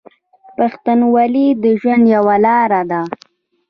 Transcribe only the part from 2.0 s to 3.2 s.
یوه لار ده.